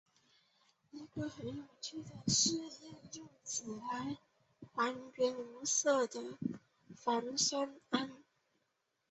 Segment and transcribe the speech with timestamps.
[0.91, 4.17] 一个很有趣的试验是用锌来
[4.73, 6.39] 还原无色的
[6.95, 8.09] 钒酸铵。